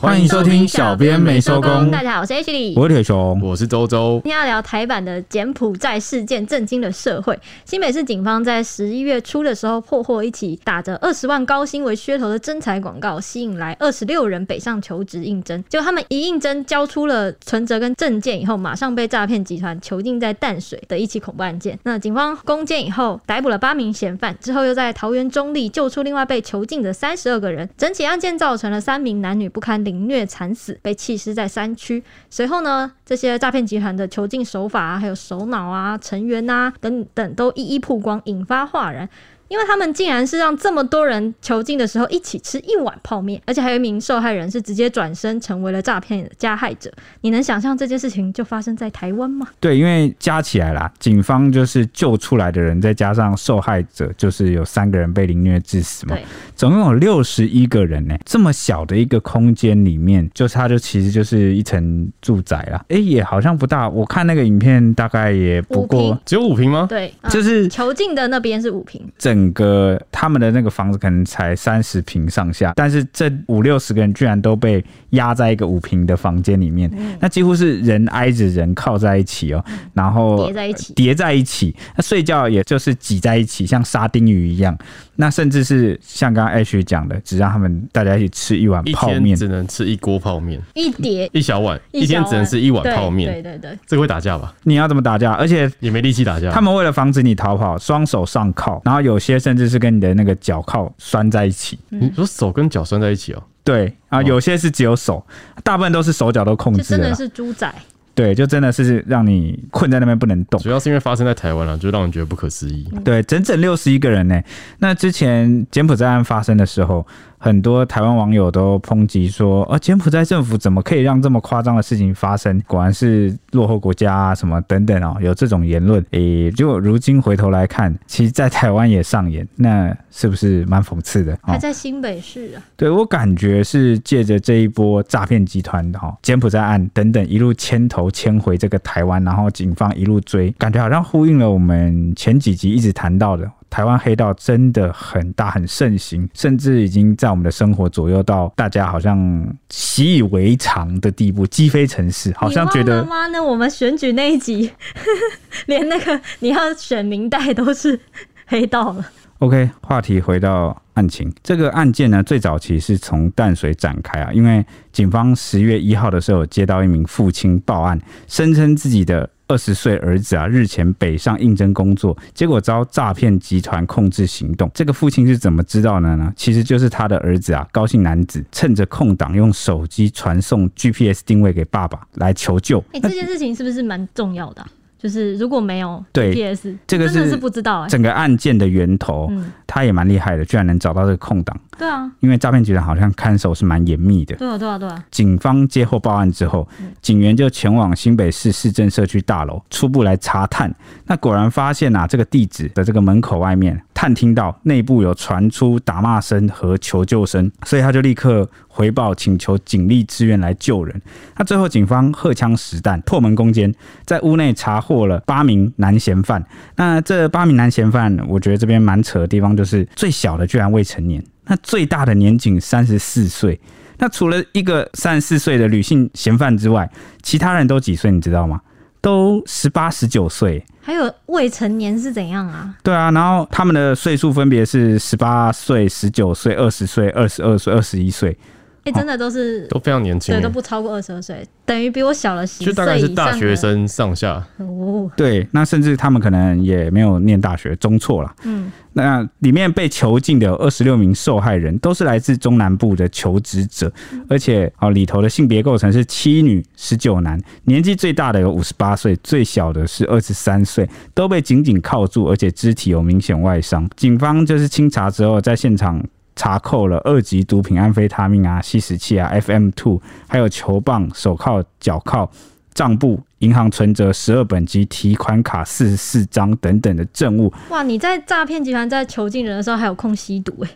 [0.00, 1.90] 欢迎收听小编没收工。
[1.90, 4.18] 大家好，我是 H 李，我是铁雄，我是周周。
[4.24, 7.38] 今天要聊台版的柬埔寨事件，震惊了社会。
[7.66, 15.62] 新北市警方在十一月初的时候破获一起打着二十万高薪为噱头的征才广告，吸引来二十六人北上求职应征。
[15.68, 21.78] 结果他们一应征交出了存折跟证件以后，马上被诈骗集团囚禁在淡水的一起恐怖案件。
[21.82, 27.68] 那警方攻坚以后，逮捕了八名嫌犯，之后又在桃园中立救出另外被囚禁的三十二个人。
[27.76, 30.78] 整起案件造成了三名男女不堪凌虐惨死。
[30.82, 32.02] 被弃尸在山区。
[32.30, 39.08] 随后呢，这些诈骗集团的囚禁手法啊，还有首脑啊、成员啊等等，都一一曝光，引发哗然。
[39.50, 46.88] 因为他们竟然是让这么多人囚禁的时候一起吃一碗泡面，而且还有一名受害人是直接转身成为了诈骗的加害者。
[47.22, 49.48] 你能想象这件事情就发生在台湾吗？
[49.58, 56.14] 对，因为加起来啦，警方就是救出来的人，再加上受害者，就是有三个人被凌虐致死嘛。
[56.14, 56.24] 对，
[56.54, 58.16] 总共有六十一个人呢。
[58.24, 62.84] 这么小的一个空间里面，就是它就其实就是一层住宅啦。
[62.88, 63.88] 哎，也好像不大。
[63.88, 66.86] 我看那个影片大概也不过只有五平吗？
[66.88, 69.00] 对，就是囚禁的那边是五平。
[69.18, 84.76] 整整个他们的那个房子可能才三十平上下，但是这五六十个人居然都被压在一个五平的房间里面，嗯、那几乎是人挨着人靠在一起哦，然后叠在一起，叠在一起，那睡觉也就是挤在一起，像沙丁鱼一样。
[85.16, 93.30] 那甚至是像刚刚 H 讲的，只让他们大家一起吃一碗泡面，只能吃一锅泡面，一碟一小碗，一天只能吃一碗泡面。
[93.30, 94.54] 对对对，这个会打架吧？
[94.64, 95.32] 你要怎么打架？
[95.32, 96.50] 而且也没力气打架。
[96.50, 101.78] 他们为了防止你逃跑，双手上铐，然后有些甚至是跟你的那个脚铐拴在一起。
[101.88, 103.42] 你说手跟脚拴在一起哦？
[103.62, 105.24] 对啊，有些是只有手，
[105.62, 106.82] 大部分都是手脚都控制。
[106.82, 107.72] 真的是猪仔。
[108.14, 110.60] 对，就真的是让你困在那边不能动。
[110.60, 112.86] 主要是因为发生在台湾了，就让人觉得不可思议。
[113.04, 114.42] 对，整整六十一个人呢。
[114.78, 117.06] 那之前柬埔寨案发生的时候。
[117.42, 122.60] 很多台湾网友都抨击说：“啊，柬埔寨政府怎么可以让这么夸张的事情发生？
[122.66, 126.04] 果然是落后国家啊，什么等等哦，有这种言论。
[126.10, 131.38] 诶，结果如今回头来看，其实，在台湾也上演，那是不是蛮讽刺的？
[131.42, 132.62] 还在新北市啊？
[132.76, 153.04] 对，我感觉是借着这一波诈骗集团的哈，柬埔寨案等等一路牵头牵回这个台湾，然后警方一路追，感觉好像呼应了我们前几集一直谈到的。”台湾黑道真的很大很盛行，甚至已经在我们的生活左右到大家好像习以为常的地步，积非成是，好像觉得。
[153.04, 153.42] 妈呢？
[153.42, 154.72] 我们选举那一集，
[155.66, 157.98] 连那个你要选民代都是
[158.46, 159.06] 黑道了。
[159.38, 169.30] OK，话题回到案情，这个案件呢，最早期是从淡水展开啊，因为警方十月一号的时候接到一名父亲报案，声称自己的。
[169.50, 174.70] 二十岁儿子啊，日前北上应征工作，结果遭诈骗集团控制行动。
[174.72, 176.32] 这个父亲是怎么知道的呢？
[176.36, 182.78] 其实就是他的儿子啊，高姓男子趁着空档用手机传送 GPS 定位给爸爸来求救。
[182.92, 184.64] 哎、这件事情是不是蛮重要的、
[185.02, 189.32] 就是如果没有对 PS，这个真的是不知道整个案件的源头，
[189.66, 191.58] 他也蛮厉害的，居然能找到这个空档。
[191.78, 194.36] 对啊，因为诈骗集团好像看守是蛮严密的。
[194.36, 195.04] 对啊，对啊，对啊。
[195.10, 196.68] 警方接获报案之后，
[197.00, 200.70] 警员就前往新北市市政社区大楼初步来查探。
[201.06, 211.02] 那果然发现啊，这个地址的这个门口外面，探听到内部有传出打骂声和求救声，所以他就立刻回报请求警力支援来救人。
[211.36, 213.70] 那最后警方荷枪实弹破门攻坚，
[214.06, 216.42] 在屋内查获了八名男嫌犯。
[216.76, 221.22] 那这八名男嫌犯，我觉得这边蛮扯的地方就是最小的居然未成年。
[221.44, 223.60] 那最大的年仅三十四岁，
[223.98, 226.90] 那除了一个三十四岁的女性嫌犯之外，
[227.20, 228.10] 其他人都几岁？
[228.10, 228.62] 你知道吗？
[229.00, 230.64] 都十八、十九岁。
[230.82, 232.74] 还有未成年是怎样啊？
[232.82, 238.36] 对啊，然后他们的岁数分别是十八岁、十九岁、二十岁、二十二岁、二十一岁。
[238.82, 244.42] 哎、欸，真的都是都非常年轻，对，都不超过二十二岁，等于比我小了十岁，就大概是大学生上下。
[244.56, 248.34] 哦，对，那甚至他们可能也没有念大学，中辍了。
[248.44, 263.86] 嗯，那里面被囚禁的有二十六名受害人，都是来自中南部的求职者，嗯、而且哦里头的性别构成是七女十九男，年纪最大的有五十八岁，最小的是二十三岁，都被紧紧铐住，而且肢体有明显外伤。
[263.94, 266.02] 警方就是清查之后，在现场。
[266.40, 272.30] 查扣了二级毒品安非他命啊、吸食器啊、FM two，还有球棒、手铐、脚铐、
[272.72, 277.52] 账簿、银行存折十二本及提款卡四十四张等等的证物。
[277.68, 277.82] 哇！
[277.82, 280.70] 你在诈骗集团在囚禁人的时候还有空吸毒哎，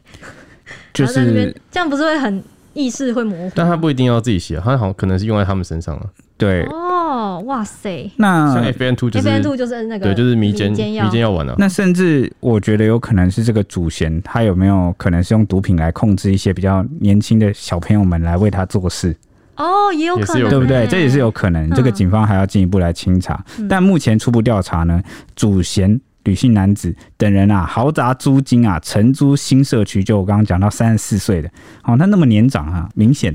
[0.92, 2.44] 就是这样不是会很
[2.74, 3.52] 意识会模糊？
[3.54, 6.04] 但他不一定要自己吸啊，他好像可能是用在他们身上啊。
[6.36, 11.54] 对，哦，哇塞，那像 FN Two 就是 FN Two 就是那个对，就是迷奸迷奸药迷奸药丸啊。
[11.58, 19.16] 那甚至我觉得有可能是这个祖先，他有没有可能是用毒品来控制一些比较年轻的小朋友们来为他做事？
[19.56, 20.78] 哦，也有可能，也是有对不对？
[20.78, 21.70] 欸这也是有可能。
[21.70, 25.00] 这个警方还要进一步来清查，嗯但目前初步调查呢，
[25.36, 31.48] 祖贤、女性男子等人啊，豪宅租金啊，承租新社区，就我刚刚讲到三十四岁的，
[31.84, 33.32] 哦，他那么年长啊，明显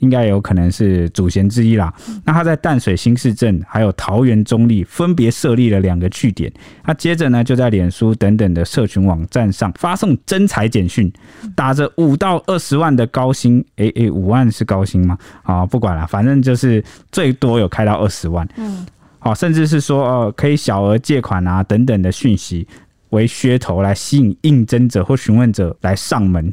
[0.00, 1.92] 应该有可能是祖先之一啦。
[2.24, 6.52] 那他在淡水新市镇还有桃园中立分别设立了两个据点。
[6.82, 11.12] 他接着呢，就在脸书等等的社群网站上发送征才简讯，
[11.54, 13.64] 打着五到二十万的高薪。
[13.76, 15.18] 诶诶，五万是高薪吗？
[15.42, 18.46] 啊，不管了，反正就是最多有开到二十万。
[18.56, 18.86] 嗯，
[19.18, 22.66] 好，甚至是说呃，可以小额借款啊等等的讯息
[23.10, 26.52] 为噱头来吸引应征者或询问者来上门。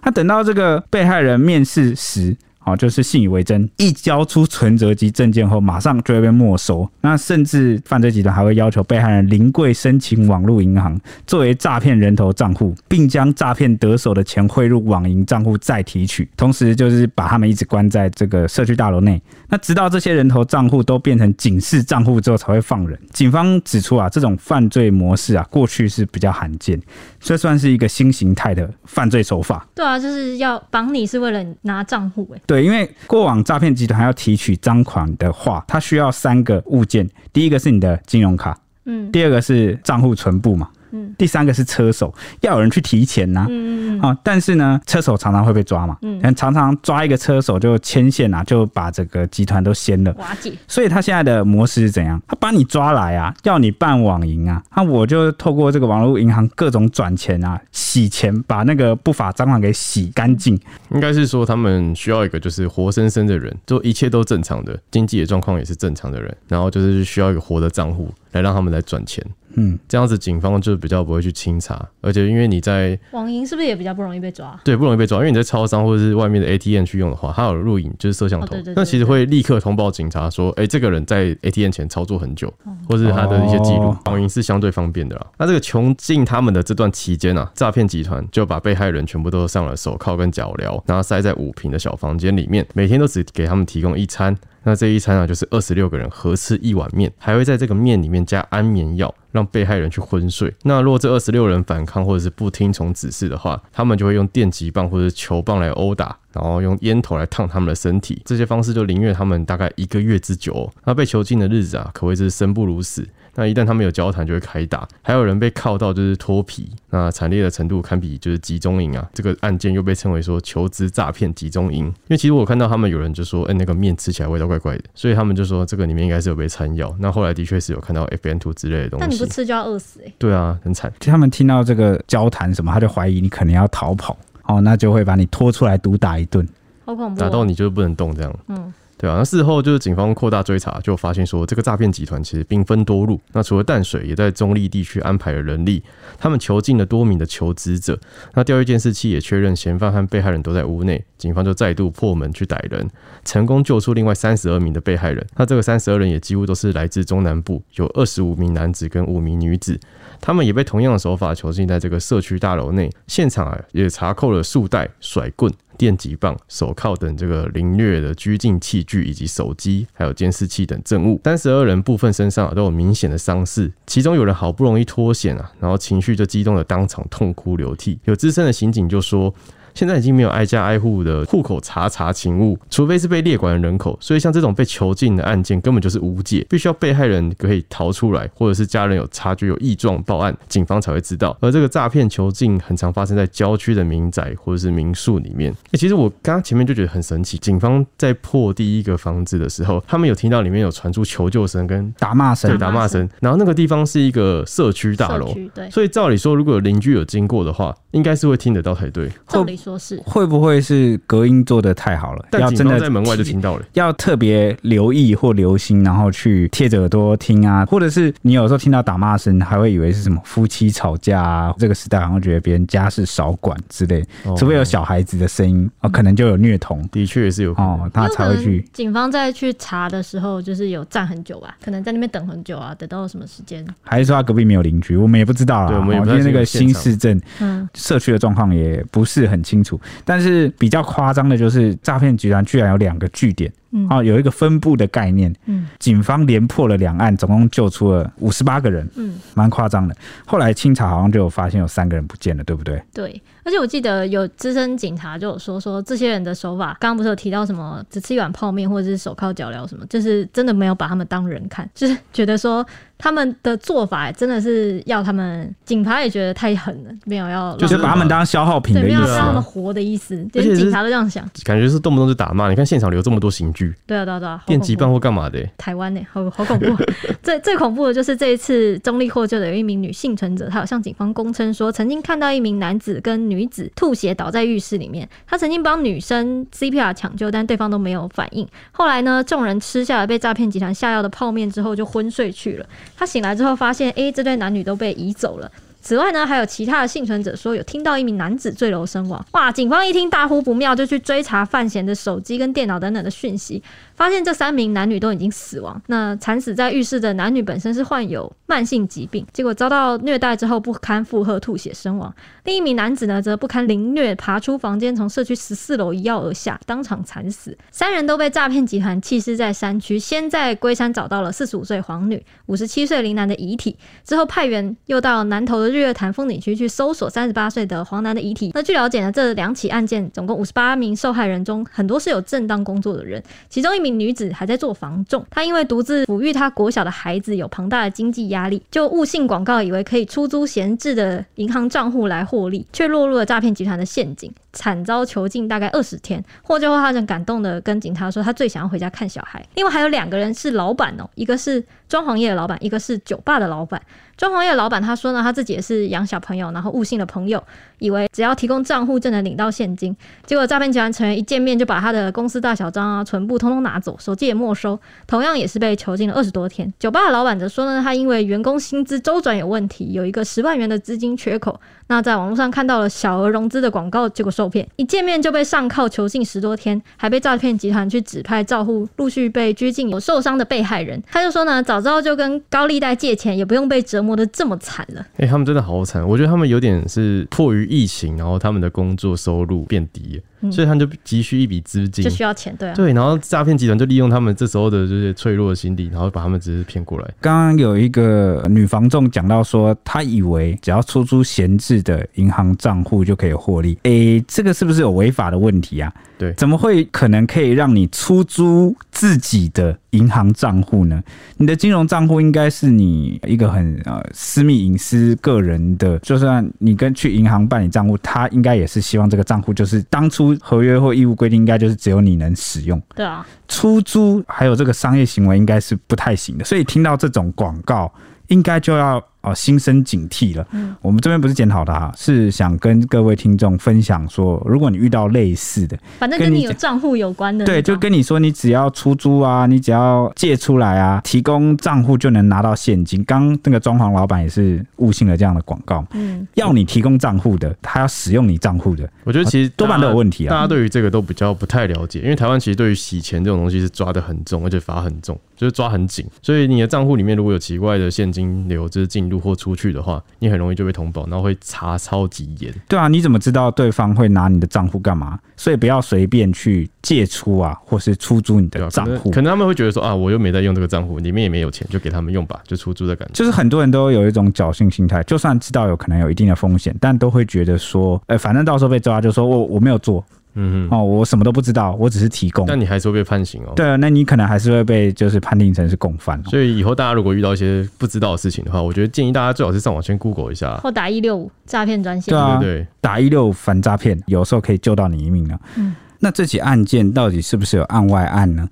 [0.00, 6.88] 他等到这个被害人面试时，好，就是信以为真，一交出存折及证件后，马上就会被没收。
[7.00, 16.28] 那甚至犯罪集团还会要求被害人临柜申请网络银行作为诈骗人头账户，并将诈骗得手的钱汇入网银账户再提取。
[16.36, 19.20] 同时，就是把他们一直关在这个社区大楼内。
[19.48, 22.98] 那直到这些人头账户都变成警示账户之后，才会放人。
[23.10, 26.80] 警方指出啊，这种犯罪模式啊，过去是比较罕见，
[27.18, 29.66] 所以算是一个新形态的犯罪手法。
[29.74, 32.40] 对啊，就是要绑你是为了拿账户哎。
[32.52, 38.54] 对，因为过往诈骗集团要提取赃款的话，它需要三个物件，第一个是你的金融卡，
[38.84, 39.10] 嗯。
[39.10, 43.46] 第二个是账户存部嘛，嗯第三个是车手，要有人去提钱呐、啊。
[43.48, 50.14] 嗯嗯嗯，啊，但是呢，车手常常会被抓嘛，嗯嗯，常常抓一个车手就牵线啊，就把整个集团都掀了。
[50.18, 50.52] 瓦解。
[50.68, 52.20] 所以他现在的模式是怎样？
[52.26, 60.58] 他把你抓来啊，要你办网银啊，那我就透过这个网络银行各种转钱啊、洗钱，把那个不法赃款给洗干净。
[60.90, 69.24] 应该是说他们需要一个就是活生生的人，就一切都正常的，经济的状况也是正常的人，然后就是需要一个活的账户来让他们来转钱。
[69.56, 74.58] 嗯，这样子警方就比较不会去清查，而且因为你在网银是不是也比较不容易被抓？
[74.64, 82.52] 对不容易被抓，因为你在超商或者是外面的 ATM 去用的话，它有录影就是摄像头那其实会立刻通报警察说，哎、这个人在 ATM 前操作很久，
[82.88, 85.26] 或是他的一些记录哦，网银是相对方便的啦。
[85.38, 94.36] 那这个囚禁他们的这段期间啊，诈骗集团就把被害人全部都上了手铐跟脚镣，然后塞在五平的小房间里面，每天都只给他们提供一餐。
[94.64, 100.54] 那这一餐啊，就是二十六个人合吃一碗面，还会在这个面里面加安眠药，让被害人去昏睡。
[100.62, 108.22] 那如果这二十六人反抗或者是不听从指示的话，他们就会用电击棒或者球棒来殴打，然后用烟头来烫他们的身体。
[108.24, 110.70] 这些方式就凌虐他们大概一个月之久。
[110.84, 113.06] 那被囚禁的日子啊，可谓是生不如死。
[113.34, 114.86] 那一旦他们有交谈，就会开打。
[115.00, 119.08] 还有人被铐到就是脱皮，那惨烈的程度堪比就是集中营啊。
[119.14, 121.86] 这个案件又被称为说求职诈骗集中营。
[121.86, 126.94] 因为其实我看到他们有人就说，哎、欸，那个面吃起来味道怪怪的，所以他们就说这个里面应该是有被掺药。
[126.98, 129.06] 那后来的确是有看到 FM2 之类的东西。
[129.06, 130.14] 但你不吃就要饿死哎、欸。
[130.18, 130.92] 对啊，很惨。
[131.00, 136.46] 他们听到这个交谈什么，他就怀疑你可能要逃跑，哦，那就会把你拖出来毒打一顿，
[136.84, 137.24] 好恐怖、哦。
[137.24, 138.38] 打到你就是不能动这样。
[138.48, 138.72] 嗯。
[139.02, 143.20] 对啊，那事后就是警方扩大追查，就发现说这个诈骗集团其实兵分多路。
[143.32, 145.82] 那除了淡水，也在中立地区安排了人力，
[146.16, 147.98] 他们囚禁了多名的求职者。
[148.34, 152.88] 那调阅监视器也确认嫌犯和被害人都在屋内，警方就再度破门去逮人，
[153.24, 155.26] 成功救出另外三十二名的被害人。
[155.34, 159.76] 那这个三十二人也几乎都是来自中南部，有二十五名男子跟五名女子，
[160.20, 162.88] 他们也被同样的手法囚禁在这个社区大楼内。
[163.08, 165.52] 现场啊也查扣了束带、甩棍。
[165.82, 171.20] 电击棒、手铐等这个凌虐的拘禁器具，以及手机，还有监视器等证物。
[171.24, 177.98] 三十二人部分身上都有明显的伤势，其中有人好不容易脱险啊，然后情绪就激动的当场痛哭流涕。
[178.04, 179.34] 有资深的刑警就说。
[179.74, 183.96] 现在已经没有挨家挨户的户口查查勤务，除非是被列管的人口。
[184.00, 191.36] 所以像这种被囚禁的案件，根本就是无解，必须要被害人可以逃出来，或者是家人有察觉有异状报案，警方才会知道。
[191.40, 195.52] 而这个诈骗囚禁很常发生在郊区的民宅或者是民宿里面。
[195.72, 203.08] 欸，其实我刚刚前面就觉得很神奇，警方在破第一个房子的时候，他们有听到里面有传出求救声跟打骂声，对，打骂声。
[203.20, 209.10] 然后那个地方是一个社区大楼，对，所以照理说，如果有邻居有经过的话，应该是会听得到才对。
[209.28, 212.24] 照理说是会不会是隔音做的太好了？
[212.38, 221.54] 要真的在门外就听到了，要特别留意或留心，然后去贴着耳朵听啊，或者是你有时候听到打骂声，还会以为是什么夫妻吵架啊。
[221.58, 226.82] 这个时代好像觉得别人家事少管之类，哦、除非有小孩子的声音哦，可能就有虐童。
[226.88, 228.66] 的确也是有哦，他才会去。
[228.72, 233.64] 警方在去查的时候，就是有站很久吧，可能在那边等很久啊，等到什么时间？
[233.82, 234.96] 还是说他隔壁没有邻居？
[234.96, 235.68] 我们也不知道啦。
[235.68, 236.16] 对，我们也不知道。
[236.16, 245.34] 因为那个新市镇，嗯，社区的状况也不是很清清楚，但是比较夸张的就是诈骗集团居然有两个据点，嗯，哦，有一个分布的概念。
[245.46, 248.88] 嗯，警方连破了两案，总共救出了五十八个人。
[248.96, 249.94] 嗯，蛮夸张的。
[250.24, 252.82] 后来清查好像就有发现有三个人不见了，对不对？
[252.94, 253.20] 对。
[253.44, 262.64] 而且我记得有资深警察就有说说这些人的手法，刚刚不是有提到什么只吃一碗泡面或者是手铐脚镣什么，就是真的没有把他们当人看， 就是觉得说
[262.96, 272.48] 他们的做法真的是要他们警察也觉得太狠了，没有要就是把他们当消耗品的意思，没有让他们活的意思，连警察都这样想，感觉是动不动就打骂。
[272.48, 275.52] 你看现场留这么多刑具，对啊对啊对啊，电击棒或干嘛的、欸？
[275.58, 276.76] 台湾呢、欸，好好恐怖。
[277.22, 284.12] 最最恐怖的就是这一次中立获救的有一名女幸存者，她有向警方供称说，曾经看到一名男子跟女子吐血。
[284.14, 288.46] 倒在浴室里面，她曾经帮女生 CPR 抢救，但对方都没有反应。
[288.70, 292.66] 后来呢，众人吃下了被诈骗集团下药的泡面之后，就昏睡去了。
[292.96, 295.50] 他醒来之后发现，哎、欸，这对男女都被移走了。
[295.82, 299.22] 此外呢，还有其他的幸存者说有听到一名男子坠楼身亡。
[299.32, 299.50] 哇！
[299.50, 303.60] 警方一听大呼不妙，就去追查范闲的手机跟电脑等等的讯息，
[304.02, 305.80] 发现这三名男女都已经死亡。
[305.86, 312.12] 那惨死在浴室的男女本身是患有慢性疾病，结果遭到虐待之后不堪负荷吐血身亡。
[312.42, 317.56] 另一名男子呢，则不堪凌虐，爬出房间，从社区十四楼一跃而下，当场惨死。
[317.70, 328.50] 三人都被诈骗集团弃尸在山区，先在龟山找到了四十五岁黄女、五十七岁林男的遗体，之后派员又到南投的日月潭风景区去搜索三十八岁的黄男的遗体。
[328.52, 335.24] 那据了解呢，这两起案件总共五十八名受害人中，很多是有正当工作的人，其中一名女子还在做房仲。
[335.30, 346.22] 她因为独自抚育她国小的孩子，有庞大的经济压力，就误信广告，以为可以出租闲置的银行账户来获利，却落入了诈骗集团的陷阱，惨遭囚禁大概二十天。
[346.42, 349.44] 获救后，他很感动的跟警察说，他最想要回家看小孩。
[349.54, 353.80] 另外还有两个人是老板哦，一个是装潢业的老板，一个是酒吧的老板。
[354.16, 357.42] 装潢业老板他说呢，他自己也是养小朋友，然后误信了朋友，
[357.78, 359.96] 以为只要提供账户就能领到现金。
[360.26, 366.72] 结果诈骗集团成员一见面就把他的公司大小章啊、存簿通通拿走，手机也没收，同样也是被囚禁了二十多天。
[366.78, 371.58] 酒吧的老板则说呢，他因为员工薪资周转有问题，有一个十万元的资金缺口。
[371.88, 381.00] 那在网络上看到了小额融资的广告，结果说受骗，一见面就被上铐囚禁十多天，还被诈骗集团去指派照护，陆续被拘禁有受伤的被害人。
[381.12, 385.06] 他就说呢，早知道就跟高利贷借钱，也不用被折磨的这么惨了。
[385.18, 390.20] 哎、他们真的好惨，我觉得他们有点是迫于疫情，然后他们的工作收入变低。
[390.50, 397.08] 所以他就急需一笔资金，就需要钱，对啊，对，然后诈骗集团就利用他们这时候的这些脆弱的心理，然后把他们只是骗过来。
[397.20, 405.92] 刚刚有一个女房仲讲到说，她以为只要出租闲置的银行账户就可以获利，诶，这个是不是有违法的问题啊？
[406.22, 411.02] 对，怎么会可能可以让你出租自己的银行账户呢？
[411.36, 422.80] 你的金融账户应该是你一个很呃私密隐私个人的，就算你跟去银行办理账户，他应该也是希望这个账户就是当初合约或义务规定，应该就是只有你能使用。
[422.94, 427.92] 对啊，出租还有这个商业行为应该是不太行的，所以听到这种广告，
[428.28, 429.02] 应该就要。
[429.22, 430.46] 哦，心生警惕了。
[430.52, 443.02] 嗯，我们这边不是检讨他，是想跟各位听众分享说，如果你遇到类似的，反正跟你有账户有关的，对，就跟你说，你只要出租啊，你只要借出来啊，提供账户就能拿到现金。
[443.04, 450.30] 刚那个装潢老板也是误信了这样的广告，嗯，要你提供账户的，他要使用你账户的，我觉得其实多半都有问题啊。
[450.30, 456.06] 大家对于这个都比较不太了解，因为台湾其实对于洗钱这种东西是抓得很重，而且罚很重，就是抓很紧。
[456.22, 462.54] 所以你的账户里面如果有奇怪的现金流，就是进入或出去的话，你很容易就被通报，然后会查超级严。
[462.68, 465.18] 对啊，你怎么知道对方会拿你的账户干嘛？
[465.36, 469.10] 所以不要随便去借出啊，或是出租你的账户。
[469.10, 473.14] 可能他们会觉得说啊，我又没在用这个账户，里面也没有钱，就给他们用吧，就出租的感觉。
[473.14, 480.04] 就是很多人都有一种侥幸心态，就算知道有可能有一定的风险，但都会觉得说，哎、欸，反正到时候被抓，就说我我没有做。
[480.34, 482.46] 嗯哼，哦，我什么都不知道，我只是提供。
[482.46, 483.52] 但你还是会被判刑哦。
[483.54, 486.30] 对啊，那你可能还是会被就是判定成是共犯哦。
[486.30, 492.12] 所以以后大家如果遇到一些不知道的事情的话，我觉得建议大家最好是上网先 Google 一下，或打一六五诈骗专线。
[492.12, 495.38] 对啊，对对对，打一六五反诈骗，有时候可以救到你一命呢。
[495.56, 498.48] 嗯，那这起案件到底是不是有案外案呢？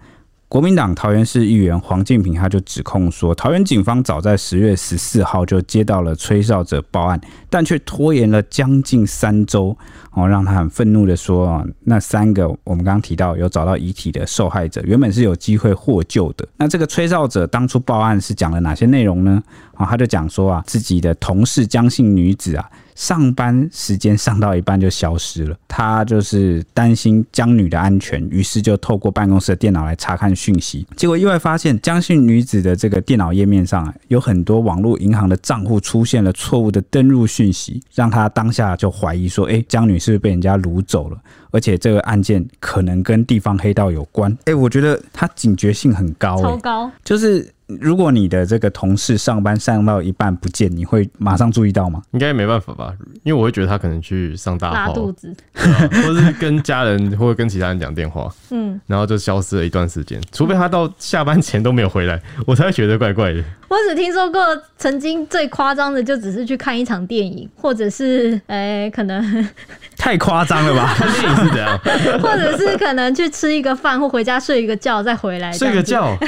[0.50, 9.78] 国民党桃园市议员黄敬平他就指控说，桃园警方早在十月十四号就接到了吹哨者报案，但却拖延了将近三周，
[10.10, 16.44] 哦，让他很愤怒的说啊，那三个我们刚刚提到有找到遗体的受害者，原本是有机会获救的。
[16.56, 19.40] 那这个吹哨者当初报案是讲了哪些内容呢？
[19.74, 22.68] 啊，他就讲说啊，自己的同事江姓女子啊。
[23.00, 41.18] 上班时间上到一半就消失了，他就是担心江女的安全，于是就透过办公室的电脑来查看讯息，结果意外发现江姓女子的这个电脑页面上啊，有很多网络银行的账户出现了错误的登入讯息，让他当下就怀疑说，哎，江女是不是被人家掳走了？
[41.52, 44.36] 而且这个案件可能跟地方黑道有关。
[44.44, 47.50] 哎，我觉得他警觉性很高，超高，就是。
[47.80, 52.02] 如果你的这个同事上班上到一半不见，你会马上注意到吗？
[52.12, 60.20] 应该没办法吧，因为我会觉得他可能去上大号，拉肚子， 或是跟家人或者跟其他人讲电话，嗯，然后就消失了一段时间。
[60.32, 63.44] 除非他到下班前都没有回来，我才会觉得怪怪的。
[63.70, 64.40] 我只听说过
[64.76, 69.48] 曾经最夸张的，就只是去看一场电影，或者是哎、 欸，可能
[69.96, 70.92] 太夸张了吧？
[70.98, 71.78] 看 电影是怎样？
[72.20, 75.52] 或者是可能去吃一个饭，或回家睡一个觉再回来。
[75.52, 76.18] 睡个觉，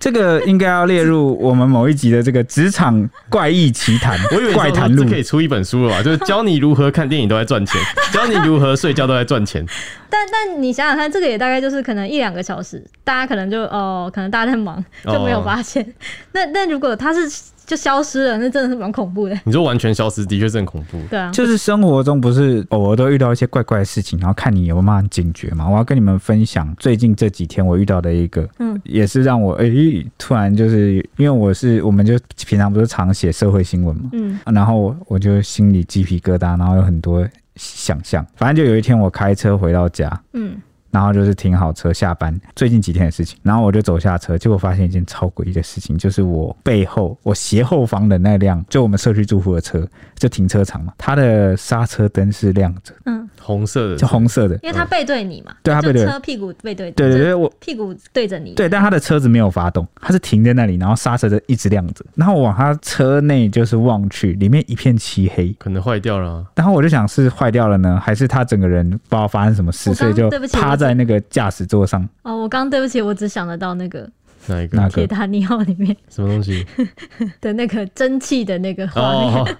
[0.00, 4.18] 这个应该要列入我们某一集的这个职场怪异奇谈。
[4.34, 6.02] 我以为怪谈录可以出一本书了吧？
[6.02, 7.78] 就是教你如何看电影都在赚钱，
[8.10, 9.62] 教你如何睡觉都在赚钱。
[10.10, 15.82] 但但你想想看，这个也大概就是可能一两个小时，大家可能就哦，可能大家在忙就没有发现。
[15.84, 15.92] 哦、
[16.32, 17.20] 那那如果他是
[17.66, 19.36] 就消失了，那真的是蛮恐怖的。
[19.44, 21.00] 你说完全消失，的确是很恐怖。
[21.10, 25.68] 对啊，就是生活中不是偶尔都遇到一些怪怪的事情，然后看你有没有警觉嘛。
[25.68, 37.26] 我要跟你们分享最近这几天我遇到的一个，嗯，也是让我哎、欸、突然就是因为我是我们就平常不是常写社会新闻嘛，嗯，然后我就心里鸡皮疙瘩，然后有很多。
[37.56, 40.60] 想象，反正就有一天我开车回到家，嗯，
[40.96, 53.28] 然后就是停好车下班，最近几天的事情，然后我就走下车，结果发现一件超诡异的事情，就是我背后我斜后方的那辆，就我们社区住户的车，就停车场嘛，它的刹车灯是亮着，嗯。
[53.38, 56.04] 红色的，就红色的，因为它背对你嘛，对，它背对。
[56.04, 66.44] 车屁股背对，对对对，我屁股对着你，对，但他的车子没有发动，他是停在那里，然后刹车灯一直亮着，然后我往他车内就是望去，里面一片漆黑，可能坏掉了啊。
[66.56, 72.06] 然后我就想是坏掉了呢，还是他整个人不知道发生什么事，所以就趴在那个驾驶座上。
[72.22, 74.08] 哦，我刚刚对不起，我只想得到那个
[74.46, 76.66] 哪一个铁达尼号里面什么东西
[77.40, 79.56] 的那个蒸汽的那个画面，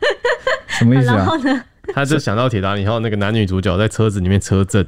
[0.68, 1.16] 什么意思啊？
[1.16, 1.62] 然后呢？
[1.94, 4.84] 他就想到铁达尼号那个男女主角在车子里面车震，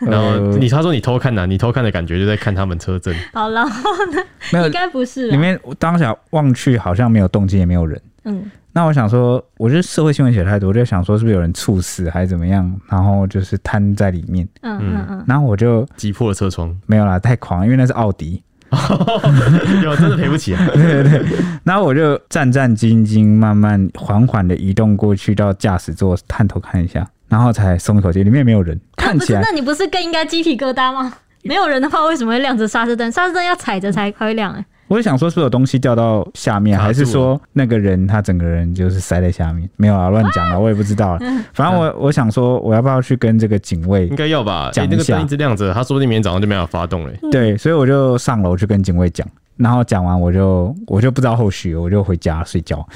[0.00, 3.14] 然后你他说你偷看呐、啊，你偷看的感觉就在看他们车震。
[3.34, 4.22] 好，然后呢？
[4.50, 5.30] 没有，应该不是。
[5.30, 8.00] 里面当下望去好像没有动静，也没有人。
[8.24, 8.50] 嗯。
[8.72, 14.48] 那我想说，我觉得社会新闻写太多，我就想说是不是有人猝死还是怎么样，然后就是瘫在里面。
[14.62, 15.24] 嗯嗯嗯。
[15.26, 16.74] 然后我就击破了车窗。
[16.86, 18.42] 没有啦，太狂，因为那是奥迪。
[19.84, 20.66] 有真的赔不起啊！
[20.72, 29.42] 对对对，然后我就战战兢兢，慢慢缓缓的移动过去到驾驶座，探头看一下，然后才松一口气，里面没有人，看起来。
[29.42, 31.12] 那你不是更应该鸡皮疙瘩吗？
[31.42, 33.12] 没有人的话，为什么会亮着刹车灯？
[33.12, 34.64] 刹车灯要踩着才会亮哎。
[34.92, 39.66] 我就想说，是不是有东西掉到下面，还是说那个人他整个人就是塞在下面？
[39.78, 41.20] 没有啊，乱讲了， 我也不知道了。
[41.54, 44.06] 反正我我想说，我要不要去跟这个警卫？
[44.08, 44.68] 应该要吧。
[44.70, 47.12] 讲那个灯一直亮着，他说不定明天早上就没有发动了。
[47.30, 49.26] 对，所以我就上楼去跟警卫讲，
[49.56, 52.86] 然后讲完我就我就不知道后续，我就回家睡觉，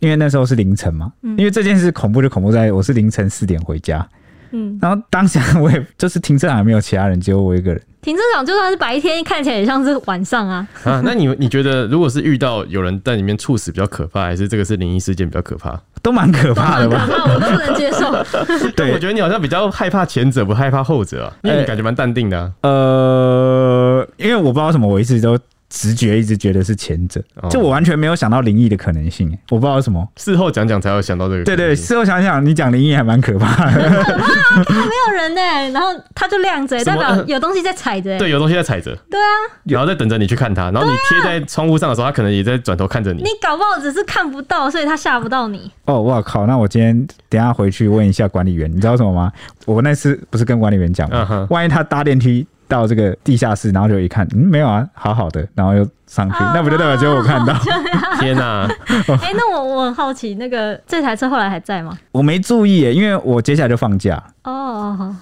[0.00, 1.12] 因为那时候是凌晨嘛。
[1.22, 4.04] 因为这件事恐怖就恐怖在我是凌晨四点回家。
[4.56, 7.82] 嗯，然后当下我也就是停车场也没有其他人，只有我一个人。
[8.02, 10.68] 停车场就算是白天，看起来也像是晚上啊。
[10.84, 15.76] 啊，那你你觉得，如果是遇到有人在里面猝死比较可怕，还是这个是灵异事件比较可怕？
[16.02, 17.06] 都蛮可怕的吧？
[17.08, 18.12] 那我不能接受。
[18.76, 22.52] 对，我觉得你好像比较害怕前者，不害怕后者啊，因为你感觉蛮淡定的啊。
[22.60, 25.38] 呃，因为我不知道为什么，我一直都。
[25.74, 30.08] 直觉一直觉得是前者，就我完全没有想到灵异的可能性，我不知道为什么。
[30.16, 31.42] 事后讲讲才会想到这个。
[31.42, 33.80] 对对，事后想想，你讲灵异还蛮可怕的。
[33.80, 35.40] 没有人呢，
[35.72, 38.16] 然后它就亮着，代表有东西在踩着。
[38.18, 38.96] 对，有东西在踩着。
[39.10, 39.26] 对啊。
[39.64, 43.20] 然后在等着你去看它，然后你贴在窗户上的时候，它可能也在转头看着你。
[43.22, 45.68] 你搞不好只是看不到，所以它吓不到你。
[45.86, 46.46] 哦，我靠！
[46.46, 49.32] 那我今天等下回去问一下管理员，你知道什么吗？
[49.66, 51.46] 我那次不是跟管理员讲吗？
[51.50, 52.46] 万一他搭电梯。
[52.68, 57.54] 到这个地下室，然后就一看，嗯，没有啊，好好的，然后又上去，那不就代表只有我看到？
[58.20, 58.66] 天哪！
[59.22, 61.96] 哎，那我我很好奇，那个这台车后来还在吗？
[62.12, 64.22] 我没注意耶，因为我接下来就放假。
[64.44, 65.14] 哦，好，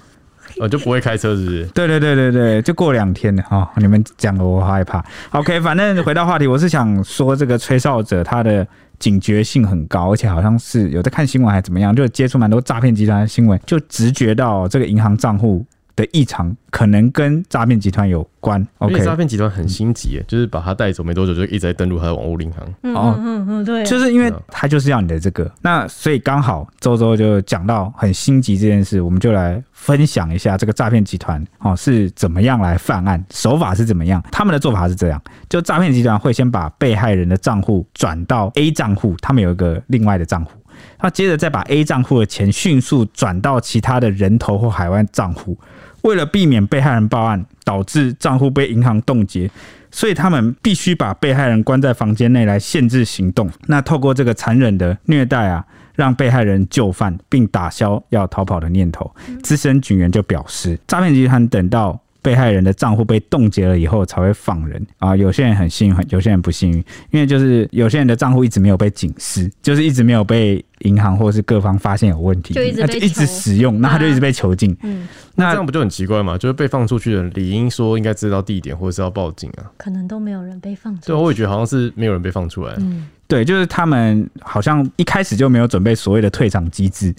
[0.60, 1.64] 我就不会开车，是不是？
[1.74, 3.68] 对对对对对，就过两天了哈。
[3.76, 5.04] 你们讲的，我好害怕。
[5.30, 8.66] OK，反正回到话题，我是想说，这个吹哨者他的
[8.98, 15.64] 警觉性很高，而且好像是有在看新闻还是怎么样，就接触蛮多诈骗集团的新闻，就直觉到这个银行账户。
[15.96, 18.66] 的异常可能跟诈骗集团有关。
[18.78, 22.94] OK，诈骗集团很心急，就是把他带走没多久就一直在登录他的网络银行。
[22.94, 34.22] 哦，嗯嗯，对，就是因为他就是要你的这个，那所以刚好周周就讲到很心急这件事，我们就来分享一下这个诈骗集团哦是怎么样来犯案，手法是怎么样。
[34.32, 40.52] 他们的做法是这样，就诈骗集团会先把被害人的账户转到 A 账户，他们有一个另外的账户。
[40.98, 45.58] 他接着再把 A 账户的钱迅速转到其他的人头或海外账户，
[46.02, 49.50] 为了避免被害人报案导致账户被银行冻结，
[49.90, 53.50] 所以他们必须把被害人关在房间内来限制行动。
[53.66, 55.64] 那透过这个残忍的虐待啊，
[55.94, 59.10] 让被害人就范并打消要逃跑的念头。
[59.42, 62.01] 资深警员就表示，诈骗集团等到。
[62.22, 65.16] 被害人的账户被冻结了以后才会放人啊！
[65.16, 66.76] 有些人很幸运，有些人不幸运，
[67.10, 74.76] 因为就是有些人的账户一直没有被警示，就是一直没有被银行或是各方发现有问题，就一直被一直使用，那他就一直被囚禁。
[74.82, 76.38] 嗯，那这样不就很奇怪吗？
[76.38, 81.06] 就是被放出去的人理应说应该知道地点或者是要报警啊，可能都没有人被放出来。
[81.06, 82.72] 对，我也觉得好像是没有人被放出来。
[82.78, 87.12] 嗯，对，就是他们好像一开始就没有准备所谓的退场机制。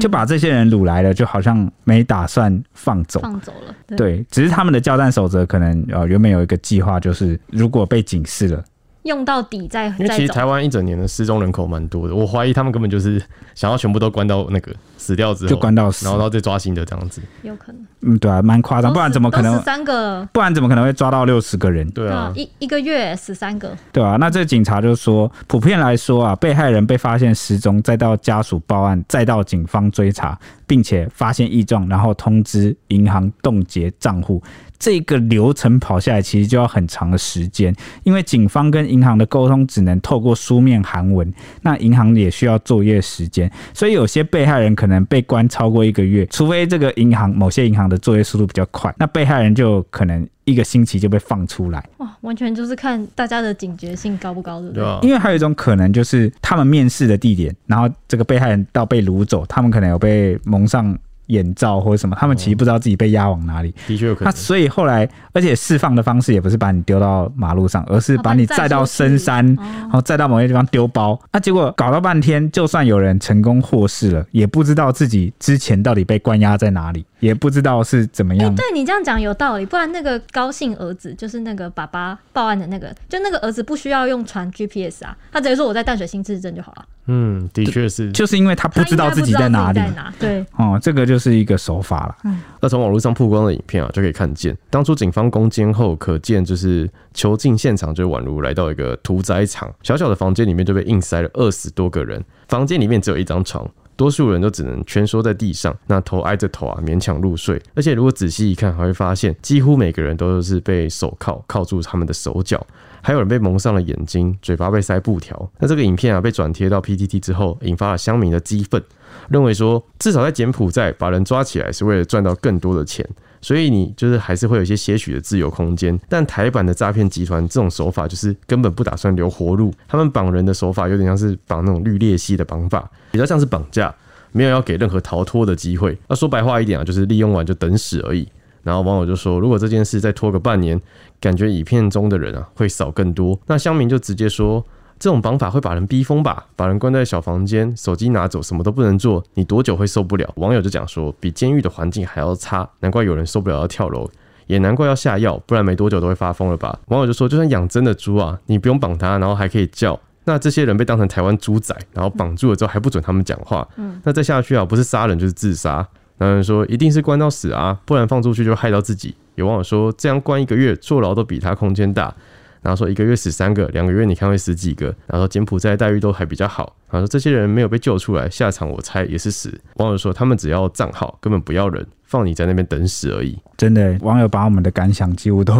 [0.00, 3.74] 就把这些人掳来了，就好像没打算放走，放走了。
[3.86, 8.64] 对，对，只是他们的交战守则可能呃原本有一个计划，就是如果被警示了。
[9.02, 13.22] 用到底再，因为其实台湾一整年的失踪人口蛮多的，我怀疑他们根本就是
[13.54, 17.84] 想要全部都关到那个死掉之后，就关到死，然后然后再抓新的这样子，有可能。
[18.02, 20.26] 嗯，对啊，蛮夸张，不然怎么可能死三个？
[20.32, 21.88] 不然怎么可能会抓到六十个人？
[21.90, 34.42] 对啊，一一个月死三个，对啊，那这个警察就说，普遍来说啊，被害人被发现失踪，再到家属报案，再到警方追查，并且发现异状，然后通知银行冻结账户。
[34.82, 51.88] 这个流程跑下来，其实就要很长的时间，因为警方跟银行的沟通只能透过书面函文，那银行也需要作业时间，所以有些被害人可能被关超过一个月，除非这个银行某些银行的作业速度比较快，那被害人就可能一个星期就被放出来。
[51.98, 54.82] 哇，完全就是看大家的警觉性高不高，对不对？
[54.82, 54.98] 对啊。
[55.02, 60.98] 因为还有一种可能就是他们面试的地点，然后这个被害人到被掳走，他们可能有被蒙上。
[61.32, 63.74] 眼罩或者什么，他们其实不知道自己被押往哪里。
[63.86, 64.30] 的确有可能。
[64.30, 71.18] 那所以后来，而且释放的方式也不是把你丢到马路上，而是把你载到深山，然后载到某些地方丢包。
[71.32, 78.50] 那结果搞了半天，就算有人成功获释了，也不知道自己之前到底被关押在哪里，也不知道是怎么样。
[78.50, 86.84] 欸、对你这样讲有道理，不然那个高兴儿子就是那个爸爸报案的那个，就那个儿子不需要用传 GPS 啊，他直接说我在淡水新市镇就好了。
[87.06, 89.78] 嗯，的确是，就是因为他不知道自己在哪里。
[89.80, 92.16] 在哪对，哦，这个就是一个手法了。
[92.24, 107.60] 嗯，那从网络上曝光的影片啊，就可以看见，当初警方攻坚后，可见就是囚禁现场就宛如来到一个屠宰场，小小的房间里面就被硬塞了二十多个人，房间里面只有一张床，多数人都只能蜷缩在地上，那头挨着头啊，勉强入睡。
[107.74, 112.64] 而且如果仔细一看，还会发现几乎每个人都是被手铐铐住他们的手脚。
[113.02, 115.50] 还有人被蒙上了眼睛，嘴巴被塞布条。
[115.58, 118.80] 那这个影片啊，被转贴到 PTT 之后，引发了乡民的激愤，
[119.28, 123.04] 认为说，至少在柬埔寨把人抓起来是为了赚到更多的钱，
[123.40, 125.98] 所以你就是还是会有一些些许的自由空间。
[126.08, 129.74] 但台版的诈骗集团这种手法，就是根本不打算留活路。
[129.88, 133.92] 他们绑人的手法有点像是绑那种绿鬣蜥的绑法，比较像是绑架，
[134.30, 135.98] 没有要给任何逃脱的机会。
[136.06, 138.28] 那说白话一点啊，就是利用完就等死而已。
[138.62, 140.80] 然后网友就说，如果这件事再拖个半年，
[141.20, 143.38] 感觉影片中的人啊会少更多。
[143.46, 144.64] 那乡民就直接说，
[144.98, 146.46] 这种绑法会把人逼疯吧？
[146.54, 150.30] 把人关在小房间，手机拿走，什么都不能做，你多久会受不了？
[150.36, 154.08] 网友就讲说，比监狱的环境还要差，难怪有人受不了要跳楼，
[154.46, 156.78] 也难怪要下药，不然没多久都会发疯了吧？
[156.86, 165.84] 网友就说，就算养真的猪啊，你不用绑它，然后还可以叫，那这些人被当成台湾猪仔，然后绑住了之后还不准他们讲话，嗯，那再下去啊，不是杀人就是自杀。
[166.28, 169.14] 有人说一定是关到死啊，不然放出去就害到自己。
[169.34, 172.14] 有网友说这样关一个月坐牢都比他空间大。
[172.60, 174.86] 然后说一个月死三个，两个月你看会死几个？
[175.08, 176.76] 然后说柬埔寨待遇都还比较好。
[176.88, 179.52] 然后说这些人没有被救出来，下场我猜也是死。
[179.78, 183.36] 网友说他们只要账号，根本不要人，放你在那边等死而已。
[183.56, 185.54] 真的，网友把我们的感想几乎都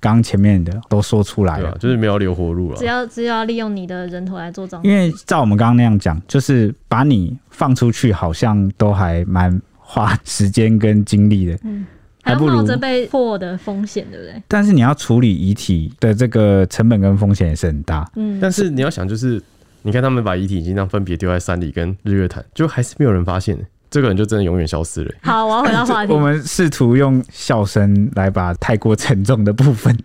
[0.00, 2.76] 刚刚前面的都说出来了，就是没有留活路了。
[2.76, 9.62] 只要只要利用你的人头来做账号，因为照我们刚刚那样讲，就是把你放出去，好像都还蛮。
[9.90, 11.86] 花时间跟精力的，嗯，
[12.22, 14.42] 还不如冒着被破的风险，对不对？
[14.46, 18.38] 但是你要处理遗体的这个成本跟风险也是很大，嗯。
[18.38, 19.42] 但是你要想，就是
[19.80, 23.58] 你看他们把遗体已经让分别丢在山里跟日月潭，就还是没有人发现。
[23.90, 25.14] 这个人就真的永远消失了。
[25.22, 26.12] 好，我要回到话题。
[26.12, 29.96] 我们试图用笑声来把太过沉重的部分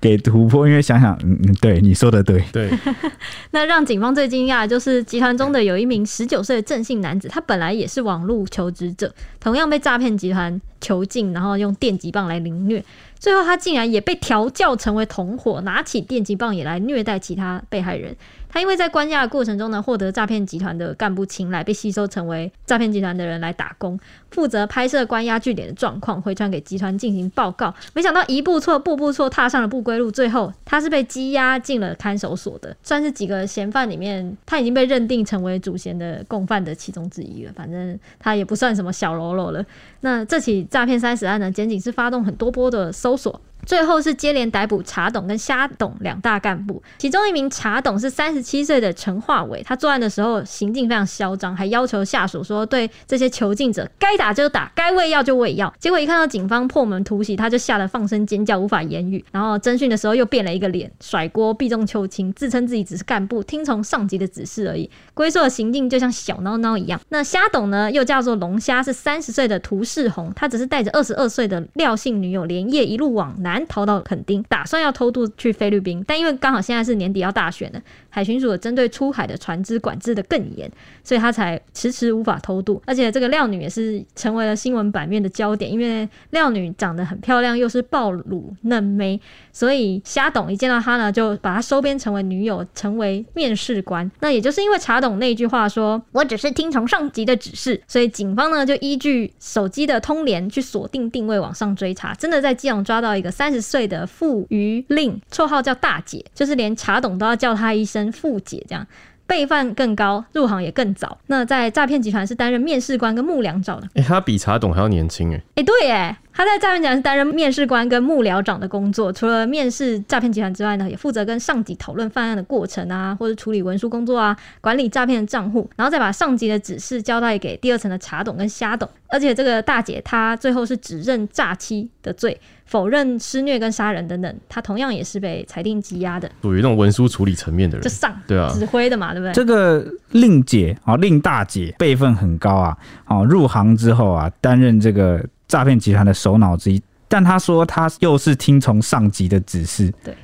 [0.00, 2.70] 给突破，因为想想，嗯嗯，对，你说的对，对。
[3.50, 12.84] 那让警方最惊讶的就是集团中的有一名十九岁的郑姓男子，他本来也是网络求职者，同样被诈骗集团囚禁，然后用电击棒来凌虐。
[13.18, 18.14] 最后，他竟然也被调教成为同伙，拿起电击棒也来虐待其他被害人。
[18.48, 23.98] 他因为在关押的过程中呢，获得诈骗集团的干部青睐，被吸收成为诈骗集团的人来打工，
[24.30, 27.74] 负责拍摄关押据点的状况，回传给集团进行报告。
[27.94, 30.10] 没想到一步错，步步错，踏上了不归路。
[30.10, 37.52] 最后，他是被羁押进了看守所的，算是几个嫌犯里面，他已经被认定成为主嫌的共犯的其中之一了。
[37.54, 39.64] 反正他也不算什么小喽啰了。
[40.00, 43.40] 那这起诈骗三十案呢，检警是发动很多波的搜索。
[43.66, 55.72] 最后是接连逮捕查董跟虾董两大干部，其中一名查董是三十七岁的陈化伟，他作案的时候行径非常嚣张，还要求下属说对这些囚禁者该打就打，该喂药就喂药。
[55.78, 59.22] 结果一看到警方破门突袭，他就吓得放声尖叫，无法言语。
[59.32, 64.88] 然后侦讯的时候又变了一个脸，甩锅避重就轻，自称自己只是干部，听从上级的指示而已。
[65.12, 66.98] 龟缩的行径就像小孬孬一样。
[67.10, 73.47] 那虾董呢，又叫做龙虾，是三十岁的涂世宏，他只是带着二十二岁的廖姓女友连夜一路往南。
[73.48, 77.80] 难逃到垦丁，打算要偷渡去菲律宾，但因为刚好现在是年底要大选了，
[78.10, 80.70] 海巡署针对出海的船只管制的更严，
[81.02, 82.80] 所以他才迟迟无法偷渡。
[82.84, 89.20] 而且这个廖女也是成为了新闻版面的焦点，因为廖女长得很漂亮，又是暴乳嫩妹，
[89.58, 94.08] 所以虾董一见到他呢，就把他收编成为女友，成为面试官。
[94.20, 108.86] 那也就是因为查董那句话说“我只是听从上级的指示”，所以警方呢就依据手机的通联去锁定定位往上追查，真的在基隆抓到一个三十岁的傅余令，绰号叫大姐，就是连查董都要叫她一声傅姐，这样
[109.26, 111.18] 辈分更高，入行也更早。
[111.26, 113.86] 那在诈骗集团是担任面试官跟幕僚长的。
[113.88, 115.36] 哎、欸，他比查董还要年轻哎。
[115.36, 128.88] 哎、欸，对哎，他在诈骗集团是担任面试官跟幕僚长的工作，除了面试诈骗集团之外呢，也负责跟上级讨论犯案的过程啊，或者处理文书工作啊，管理诈骗的账户，然后再把上级的指示交代给第二层的查董跟虾董。
[129.08, 132.40] 而且这个大姐她最后是只认诈欺的罪。
[132.66, 139.32] 否认施虐跟杀人等等，她同样也是被裁定羁押的，属于那种文书处理层面的人，就上对啊，指挥的嘛，对不对？
[139.32, 150.14] 这个令姐啊，令大姐辈分很高啊，哦，入行之后啊，担任这个诈骗集团的首脑之一，但他说他又是听从上级的指示，对，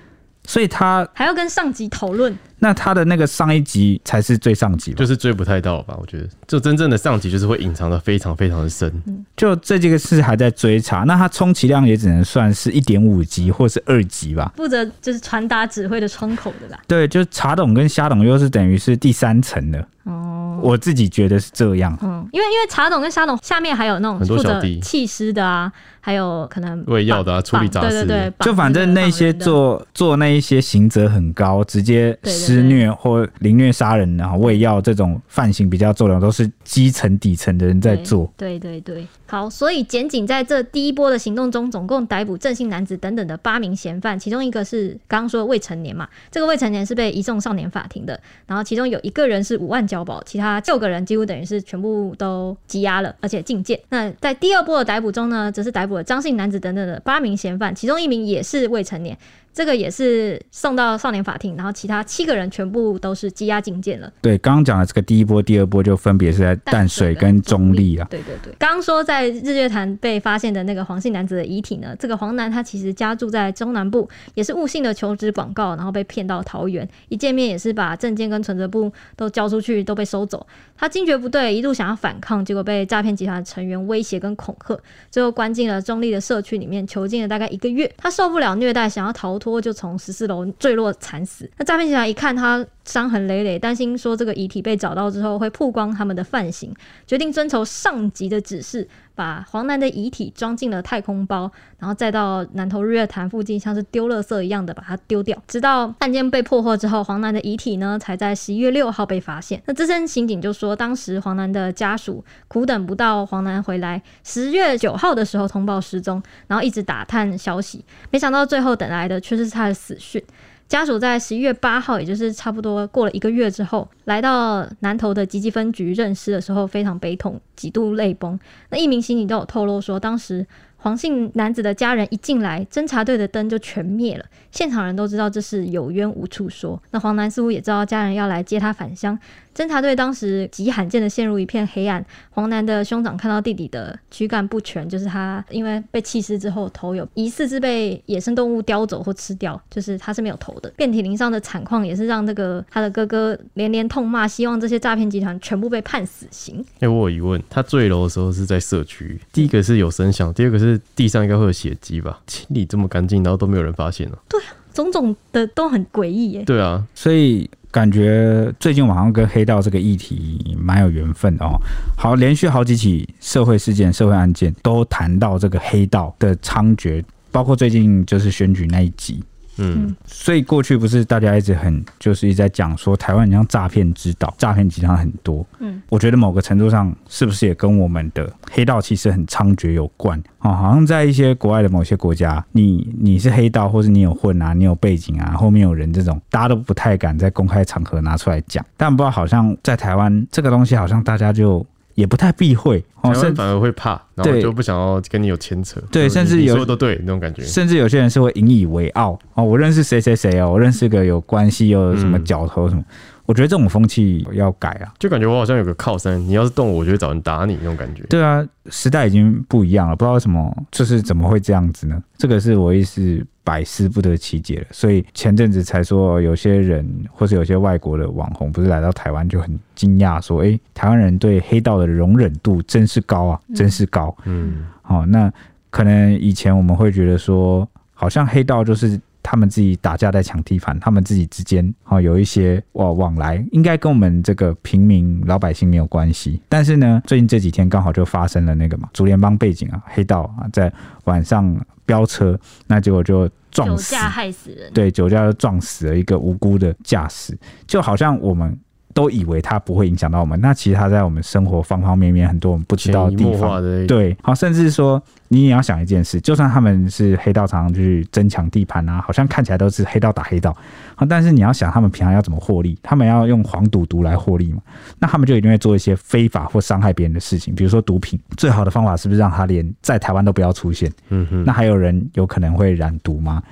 [0.47, 2.37] 所以他还要跟上级讨论。
[2.59, 5.95] 那他的那个上一级才是最上级吧，就是追不太到吧？
[6.01, 8.91] 我觉得，就真正的上级就是会隐藏的非常非常的深。
[9.37, 16.81] 就这几个事还在追查，那他充其量也只能算是一点五级或是二级吧，负责就是传达指挥的窗口的啦。
[16.87, 19.87] 对，就是查董跟虾董又是等于是第三层的。
[20.05, 20.24] 哦，
[20.63, 21.97] 我自己觉得是这样。
[22.03, 28.05] 嗯，因为因为茶董跟沙董下面还有那种很多小弟弃尸的啊，还有可能喂药的啊，处理杂事。
[28.05, 32.19] 对对对，就反正那些做做那一些刑责很高，直接。
[32.45, 38.31] 施虐或凌虐杀人，然后喂药这种犯行比较重的，都是基层底层的人在做。
[38.37, 48.21] 对对对，对，好，所以检警在这第一波的行动中，总共逮捕郑姓男子等等的八名嫌犯，其中一个是刚刚说的未成年嘛，这个未成年是被移送少年法庭的。
[48.47, 53.81] 然后其中有一个人是五万交保，其他他六个人几乎等于是全部都羁押了，而且禁见。
[53.89, 59.17] 那在第二波的逮捕中呢，则是逮捕了张姓男子等等的八名嫌犯，其中一名也是未成年。
[59.55, 64.13] 这个也是送到少年法庭，然后其他七个人全部都是羁押禁见了。
[64.21, 68.07] 对，刚刚讲的这个第一波、第二波就分别是在淡水跟中立啊。
[68.11, 80.45] 对对对，刚刚说在日月潭被发现的那个黄姓男子的遗体呢，这个黄男他其实家住在中南部，也是误信的求职广告，然后被骗到桃园，一见面也是把证件跟存折簿都交出去，都被收走。
[80.77, 84.77] 他惊觉不对，一度想要反抗，结果被诈骗集团成员威胁跟恐吓，
[85.13, 87.89] 最后关进了中立的社区里面，囚禁了大概一个月。
[87.97, 91.51] 他受不了虐待，想要逃拖，就从十四楼坠落惨死。
[91.59, 96.75] 那诈骗集团一看他伤痕累累，担心说这个遗体被找到之后会曝光他们的犯行，
[97.07, 98.89] 决定遵从上级的指示。
[99.15, 105.41] 把黄楠的遗体装进了太空包，然后再到南投日月潭附近，像是丢垃圾一样的把它丢掉。
[105.47, 109.63] 直到案件被破获之后，黄楠的遗体呢，才在十一月六号被发现。
[109.67, 120.23] 那资深刑警就说，当时黄楠的家属苦等不到黄楠回来，十月九号的时候通报失踪，然后一直打探消息，没想到最后等来的却是他的死讯。
[120.67, 128.39] 家属在十一月八号，也就是差不多过了一个月之后，来到南投的集集分局认尸的时候，非常悲痛，几度泪崩。
[128.71, 130.45] 那一名刑警都有透露说，当时
[130.77, 136.83] 黄姓男子的家人一进来，侦查队的灯就全灭了，现场人都知道这是有冤无处说。
[136.91, 139.19] 那黄男似乎也知道家人要来接他返乡，
[139.55, 142.05] 侦查队当时极罕见的陷入一片黑暗。
[142.31, 150.69] 黄男的兄长看到弟弟的躯干不全，就是他因为被弃尸之后头有疑似是被野生动物叼走或吃掉，就是他是没有头的。
[150.77, 156.61] 遍体鳞伤的惨况也是让那个他的哥哥连连痛骂，希望这些诈骗集团全部被判死刑。
[156.75, 162.21] 哎、欸，我有疑问，他坠楼的时候是在社区，第一个是有声响，第二个是地上应该会有血迹吧？
[162.27, 164.19] 清理这么干净，然后都没有人发现了。
[164.29, 166.43] 对啊，种种的都很诡异耶。
[166.45, 167.49] 对啊，所以。
[167.75, 171.59] 感觉最近网上跟黑道这个议题蛮有缘分的哦。
[171.99, 179.21] 好，连续好几起社会事件、社会案件都谈到这个黑道的猖獗，包括最近就是选举那一集。
[179.59, 185.47] 嗯，所以过去不是大家一直很就是一直在讲说台湾很像诈骗之岛，诈骗集团很多。
[185.61, 190.19] 嗯，我觉得某个程度上是不是也跟我们的黑道其实很猖獗有关？
[190.41, 198.65] 哦，好像在一些国外的某些国家，你你是黑道，或是你有混啊，你有背景啊，后面有人这种，大家都不太敢在公开场合拿出来讲。
[198.77, 201.65] 但不知道好像在台湾这个东西，好像大家就。
[201.95, 205.81] 也不太避讳，台湾反而会怕，然后就不想要跟你有牵扯。
[205.91, 207.43] 对，甚至有说都对那种感觉。
[207.43, 212.81] 甚至有些人是会引以为傲哦，我认识谁谁谁哦，我认识个有关系有什么角头什么。
[212.81, 212.95] 嗯
[213.27, 218.03] 我觉得这种风气要改啊，就感觉我好像有个靠山，你要是动我，我就会找人打你那种感觉。
[218.11, 221.99] 对啊，时代已经不一样了，不知道为什么，就是怎么会这样子呢？
[222.19, 224.67] 这个是我一时百思不得其解了。
[224.73, 235.33] 所以前阵子才说，有些人或是有些外国的网红，不是来到台湾就很惊讶，说：“哎，台湾人对黑道的容忍度真是高啊，真是高。”嗯，好，那
[235.71, 239.01] 可能以前我们会觉得说，好像黑道就是。
[239.25, 246.41] 他们自己打架在抢地盘，他们自己之间啊有一些往往来，应该跟我们这个平民老百姓没有关系。
[246.49, 250.71] 但是呢，最近这几天刚好就发生了那个嘛，竹联帮背景啊，黑道啊在
[251.05, 258.57] 晚上飙车，那结果就撞死，酒驾害死人，对，酒驾就撞死了一个无辜的驾驶，就好像我们。
[258.95, 263.61] 都以为它不会影响到我们，那其实它在我们生活方方面面很多我们不知道的地方。
[263.87, 270.57] 对，好，甚至说你也要想一件事，就算他们是黑道，常常去争抢地盘啊，好像看起来都是黑道打黑道，
[270.95, 274.63] 好，但是你要想他们平常要怎么获利，他们要用黄赌毒来获利嘛，
[275.01, 278.19] 那他们就一定会做一些非法或伤害别人的事情，比如说毒品。
[278.37, 280.89] 最好的方法是不是让他连在台湾都不要出现？
[281.09, 283.43] 嗯哼，那还有人有可能会染毒吗？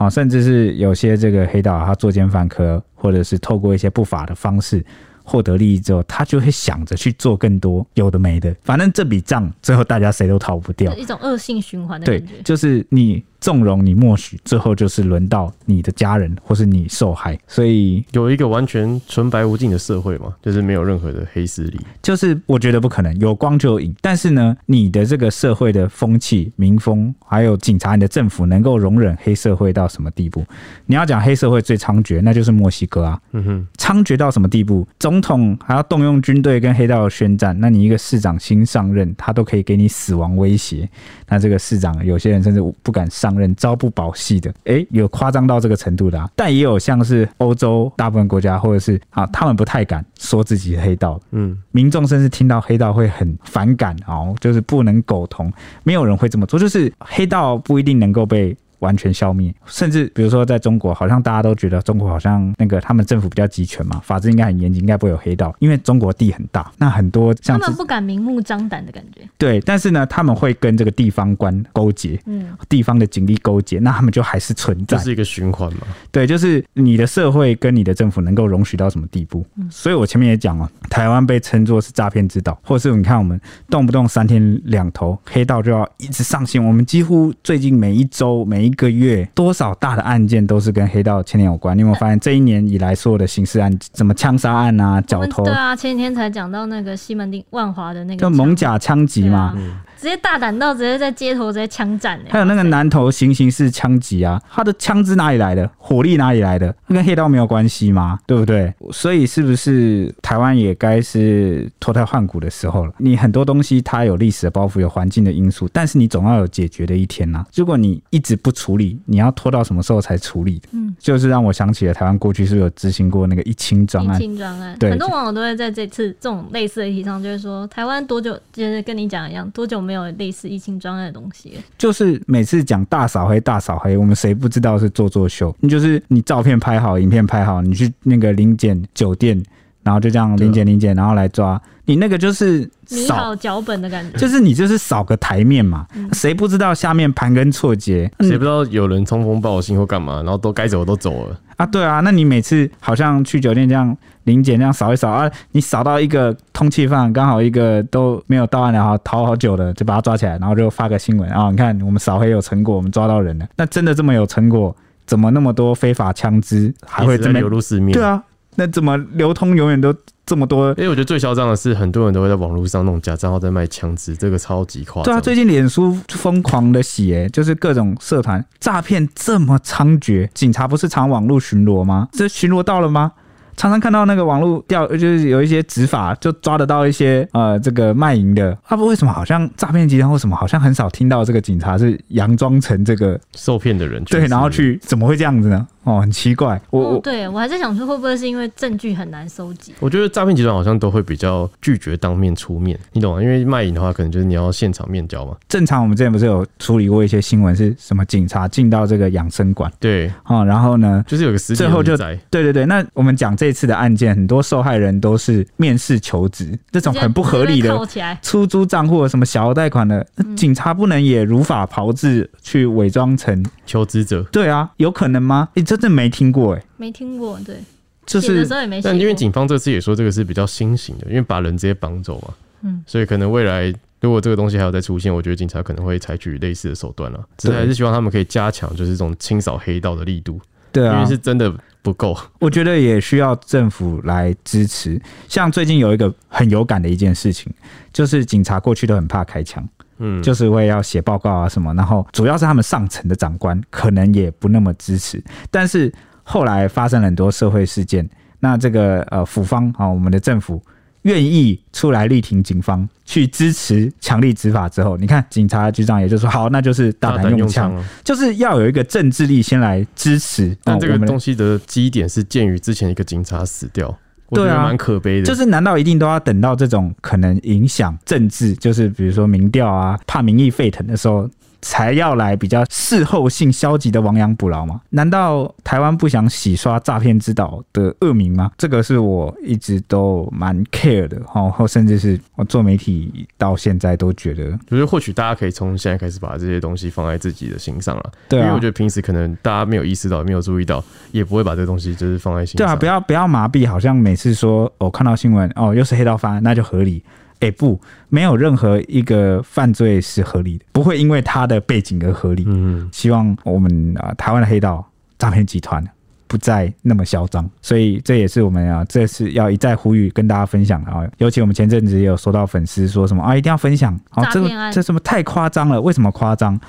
[0.00, 4.82] 啊，甚至是有些这个黑道，他作奸犯科，或者是透过一些不法的方式
[5.22, 12.32] 获得利益之后，他就会想着去做更多有的没的，反正这笔账最后大家谁都逃不掉，一种恶性循环的感觉。
[12.32, 13.22] 对，就是你。
[13.40, 21.80] 纵容你默许，最后就是轮到你的家人或是你受害，所以有一个完全纯白无尽的社会嘛，就是没有任何的黑势力。
[22.02, 23.94] 就是我觉得不可能，有光就有影。
[24.02, 30.44] 但是呢，你的这个社会的风气、民风，还有警察、你的政府，能够容忍黑社会到什么地步？
[30.84, 33.18] 你要讲黑社会最猖獗，那就是墨西哥啊。
[33.32, 34.86] 嗯哼，猖獗到什么地步？
[34.98, 40.86] 总统还要动用军队跟黑道宣战，那你一个市长新上任，他都可以给你死亡威胁。
[41.28, 43.29] 那这个市长，有些人甚至不敢上。
[43.36, 58.56] 人朝不保夕的，哎，有夸张到这个程度的啊，但也有像是欧洲大部分国家，或者是啊，他们不太敢说自己黑道，嗯，民众甚至听到黑道会很反感哦，就是不能苟同，没有人会这么做，就是黑道不一定能够被。
[58.80, 69.22] 完全消灭，甚至比如说在中国，好像大家都觉得中国好像那个他们政府比较集权嘛，法制应该很严谨，应该不会有黑道，因为中国地很大，那很多像他们不敢明目张胆的感觉。
[69.36, 75.80] 对，但是呢，他们会跟这个地方官勾结，嗯，地方的警力勾结，那他们就还是存在，这是一个循环嘛。
[76.10, 79.44] 对，就是你的社会跟你的政府能够容许到什么地步？
[79.56, 83.38] 嗯，所以我前面也讲了，台湾被称作是诈骗之岛，或是你看我们
[83.68, 88.69] 动不动三天两头黑道就要一直上线，我们几乎最近每一周每一。
[88.70, 91.76] 一个月多少大的案件都是跟黑道牵连有关？
[91.76, 95.44] 你有没有发现这一年以来所有的刑事案，什么枪杀案啊、绞头？
[95.44, 99.56] 对啊，前几天才讲到那个西门町万华的那个，就蒙甲枪击嘛。
[100.00, 105.70] 直接大胆到直接在街头直接枪战，还有那个南投行刑式枪击啊，他的枪支哪里来的？
[105.76, 106.74] 火力哪里来的？
[106.88, 108.18] 跟黑道没有关系吗？
[108.26, 108.72] 对不对？
[108.92, 112.92] 所以是不是台湾也该是脱胎换骨的时候了？
[112.96, 117.46] 你很多东西它有历史的包袱，有环境的因素，但是你总要有解决的一天呐、啊。
[117.54, 120.62] 如果你一直不处理，你要拖到什么时候才处理？
[120.72, 124.16] 嗯，就是让我想起了台湾过去是不是有执行过那个一清专案？
[124.16, 135.52] 一清专案，对，很多网友都会在这次这种类似的议题上，就是说台湾多久，就是跟你讲一样，多久没没有类似疫情专案的东西，就是每次讲大扫黑、大扫黑，我们谁不知道是做作秀？
[135.58, 139.42] 你就是你照片拍好，影片拍好，你去那个临检酒店
[139.82, 151.66] 然后就这样临检临检，然后来抓你那个就是你好脚本的感觉，就是你就是扫个台面嘛，谁、嗯、不知道下面盘根错节，谁不知道有人通风报信或干嘛，然后都该走都走了啊？
[151.66, 163.46] 对啊，那你每次好像去酒店这样临检这样扫一扫啊，你扫到一个通缉犯，刚好一个都没有到案然后逃好久的，就把他抓起来，然后就发个新闻啊，你看我们扫黑有成果，我们抓到人了。
[163.56, 164.76] 那真的这么有成果？
[165.06, 167.92] 怎么那么多非法枪支还会这么流入市面？
[167.92, 168.22] 对啊。
[168.56, 169.94] 那怎么流通永远都
[170.26, 170.68] 这么多？
[170.70, 175.04] 因为我觉得最嚣张的是，很多人都会在网络上弄假账号在卖枪支，这个超级夸张。
[175.04, 182.08] 对啊，最近脸书疯狂的洗，哎，就是各种社团诈骗这么猖獗，警察不是常网络巡逻吗？
[182.12, 183.12] 这巡逻到了吗？
[183.56, 188.56] 常常看到那个网络调，就是有一些执法就抓得到一些呃这个卖淫的。
[188.64, 194.02] 啊不，为什么好像诈骗集团或什么好像很少听到这个警察是佯装成这个受骗的人？
[194.04, 195.66] 对，然后去怎么会这样子呢？
[195.84, 196.60] 哦，很奇怪。
[196.70, 199.74] 我对我还在想说，会不会是因为证据很难收集？
[199.80, 203.22] 我觉得诈骗集团好像都会比较拒绝当面出面，你懂吗？
[203.22, 205.34] 因为卖淫的话，可能就是你要现场面交嘛。
[205.48, 209.72] 正常我们之前不是有处理过一些新闻，是什么警察进到这个养生馆？
[209.80, 212.66] 对，哦，然后呢，就是有个时最后就对对对。
[212.66, 217.78] 那我们讲这次的案件，很多受害人都是面试求职，这种很不合理的
[218.20, 220.06] 出租账户，什么小额贷款的，
[220.36, 224.22] 警察不能也如法炮制去伪装成求职者？
[224.30, 225.48] 对啊，有可能吗？
[225.76, 226.64] 你真的没听过哎？
[226.76, 227.56] 没听过，对，
[228.04, 228.44] 就是，
[228.82, 240.40] 但因为警方这次也说这个是比较新型的，因为把人直接绑走嘛，嗯，所以可能未来如果这个东西还有再出现，我觉得警察可能会采取类似的手段了，只是还是希望他们可以加强就是这种清扫黑道的力度，
[240.72, 245.00] 对啊，因为是真的不够，我觉得也需要政府来支持。
[245.28, 247.52] 像最近有一个很有感的一件事情，
[247.92, 249.66] 就是警察过去都很怕开枪，
[250.00, 255.92] 嗯，就是会要写报告啊什么，然后主要是他们上层的长官可能也不那么支持，但是。
[256.22, 260.62] 后来发生了很多社会事件，那这个呃，府方啊，我们的政府
[261.02, 267.74] 愿意出来力挺警方，去支持强力执法之后，你看警察局长也就说好，那就是大胆用枪，
[268.04, 270.56] 就是要有一个政治力先来支持。
[270.62, 273.92] 但这个东西的基点是鉴于之前一个警察死掉，
[274.36, 275.26] 对啊，蛮可悲的。
[275.26, 281.28] 就是难道一定都要等到这种可能影响政治，就是比如说民调啊，怕民意沸腾的时候？
[281.62, 284.80] 才要来比较事后性消极的亡羊补牢吗？
[284.90, 288.50] 难道台湾不想洗刷诈骗之岛的恶名吗？
[288.56, 298.10] 这个是我一直都蛮 care 的，或甚至是我做媒体到现在都觉得，就是或许大家可以从现在开始把这些东西放在自己的心上了。
[298.28, 300.82] 对啊，因为我觉得平时可能大家没有意识到、没有注意到，
[301.12, 302.66] 也不会把这个东西就是放在心上。
[302.66, 307.02] 对啊，不要不要麻痹，好像每次说我看到新闻哦，又是黑道犯案，那就合理。
[307.40, 312.44] 哎、欸，不，没有任何一个犯罪是合理的，不会因为他的背景而合理。
[312.46, 314.86] 嗯，希望我们啊，台湾的黑道
[315.18, 315.82] 诈骗集团
[316.26, 317.48] 不再那么嚣张。
[317.60, 321.08] 所以这也是我们啊，这次要一再呼吁跟大家分享啊。
[321.18, 323.98] 尤其我们前阵子也有收到粉丝说什么啊，一定要分享。
[324.10, 325.80] 啊，这个这什么太夸张了？
[325.80, 326.60] 为什么夸张？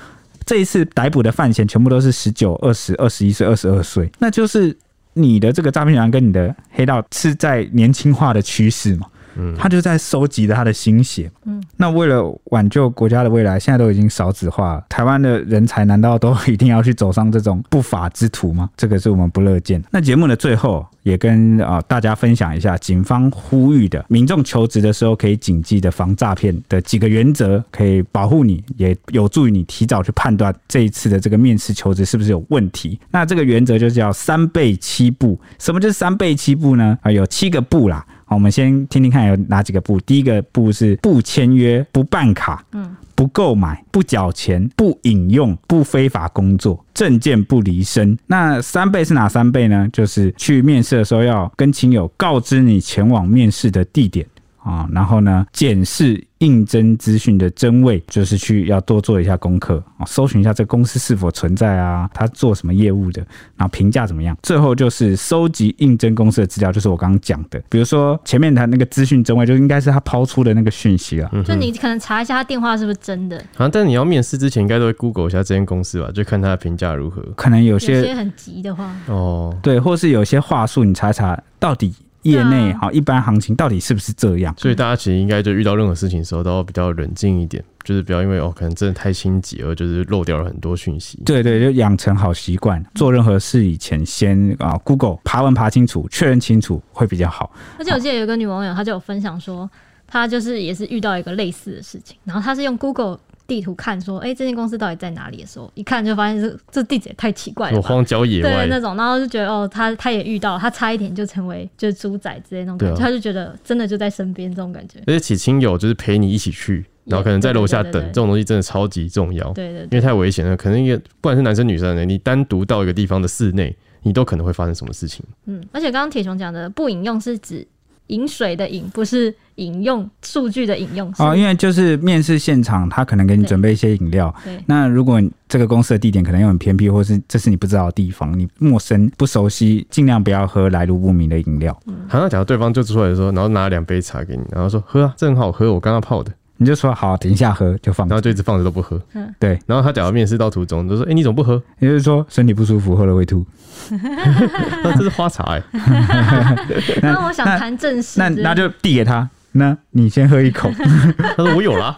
[0.44, 4.76] 这一次逮捕的犯嫌全部都是十九、二十、二十一岁、二十二岁，那就是
[5.12, 9.06] 你的这个诈骗集团跟你的黑道是在年轻化的趋势嘛？
[9.36, 11.30] 嗯，他就在收集着他的心血。
[11.44, 18.70] 嗯，那为了挽救国家的未来，现在都已经少子化，台湾的人才难道都一定要去走上这种不法之途吗？
[18.76, 19.82] 这个是我们不乐见。
[19.90, 32.98] 那节目的最后，也跟啊大家分享一下，警方呼吁的民众求职的时候可以谨记的防诈骗的几个原则，可以保护你，也有助于你提早去判断这一次的这个面试求职是不是有问题。
[33.10, 35.38] 那这个原则就叫三倍七步。
[35.58, 36.98] 什么就是三倍七步呢？
[37.02, 38.04] 啊，有七个步啦。
[38.34, 39.98] 我们先听听看有哪几个不。
[40.00, 48.18] 第一个不是不签约、不办卡、嗯、不购买、不缴钱、不饮用、不非法工作、证件不离身。
[48.26, 49.88] 那三倍是哪三倍呢？
[49.92, 54.26] 就是去面试的时候要跟亲友告知你前往面试的地点。
[54.62, 63.20] 啊，然后呢，检视应征资讯的真伪，就是去要多做一下功课啊，搜寻一下这个公司是否存在啊，他做什么业务的，
[63.56, 64.36] 然后评价怎么样。
[64.42, 71.30] 最后就是收集应征公司的资料，就是我刚刚讲的，比如说前面他那个资讯真伪，就应该是他抛出的那个讯息了。
[71.44, 73.42] 就你可能查一下他电话是不是真的。
[73.56, 77.20] 好、啊，但你要面试之前，应该都会 Google 一下这间公司吧，就看他的评价如何。
[77.36, 81.92] 可能有些，有些很急的话，哦，对，或是有些话术，你查一查到底。
[82.22, 84.54] 业内好，一般行情到底是不是这样？
[84.58, 91.18] 所以大家其实应该就遇到任何事情的时候都要比较冷静一点，就是不要因为哦可能真的太心急而就是漏掉了很多讯息。
[91.24, 97.50] 对对，就养成好习惯，做任何事以前先啊 Google 爬文爬清楚，确认清楚会比较好。
[97.78, 99.68] 而且我记得有个女网友，她就有分享说，
[100.06, 103.18] 她就是也是遇到一个类似的事情，然后她是用 Google。
[103.46, 115.00] 地图看说，哎、欸，这间公司到底在哪里的时候，一看就发现这这地址也太奇怪了，荒郊野外对那种，然后就觉得哦，他他也遇到，他差一点就成为就是猪仔之类那种感觉，啊、他就觉得真的就在身边这种感觉。
[115.06, 119.50] 而且请亲友就是陪你一起去，然后可能在楼下等，这种东西真的超级重要。
[119.52, 125.24] 对对，对，因为太危险了，可能一个不管是男生女生的，你单独到一个地方的室内，你都可能会发生什么事情。
[125.46, 127.66] 嗯，而且刚刚铁雄讲的不饮用是指。
[128.12, 134.34] 饮水的饮不是饮用数据的饮用哦，因为就是面试现场，他可能给你准备一些饮料。
[134.44, 141.78] 对，那如果这个公司的地点可能又很偏僻，或是这是你不知道的地方，你陌生不熟悉，尽量不要喝来路不明的饮料。
[141.86, 146.32] 嗯，好像假如对方就出来的时候，然后拿两杯茶给你，然后说喝啊，这很好喝，我刚刚泡的，
[146.62, 149.00] 你就说好，等一下喝就放，然后就一直放着都不喝。
[149.14, 149.58] 嗯，对。
[149.66, 153.44] 然后他假如面试到途中，就说：“哎，你怎么不喝？”也就是说身体不舒服，喝了会吐。
[153.90, 157.00] 那这是花茶哎、 欸。
[157.02, 160.70] 那我想谈正事，那那，那就递给他，那你先喝一口。
[161.36, 161.96] 他说我有了，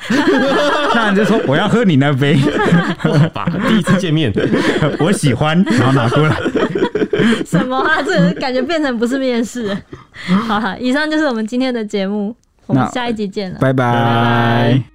[0.95, 2.39] 那你就说我要喝你那杯。
[2.99, 4.33] 好吧，第一次见面，
[4.99, 6.35] 我喜欢，然后拿过来。
[7.45, 8.01] 什么啊？
[8.03, 9.77] 这感觉变成不是面试。
[10.47, 12.35] 好，好，以上就是我们今天的节目，
[12.67, 13.93] 我们下一集见了，拜拜。
[13.93, 14.94] 拜拜。